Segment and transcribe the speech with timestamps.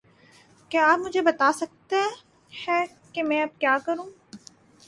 [0.71, 1.95] کیا آپ مجھے بتا سکتے
[2.67, 4.05] ہے کہ میں اب کیا کروں؟